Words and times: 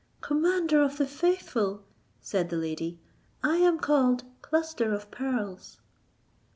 "Commander 0.21 0.81
of 0.81 0.97
the 0.97 1.05
faithful," 1.05 1.83
said 2.23 2.49
the 2.49 2.57
lady, 2.57 2.99
"I 3.43 3.57
am 3.57 3.77
called 3.77 4.23
Cluster 4.41 4.95
of 4.95 5.11
Pearls." 5.11 5.77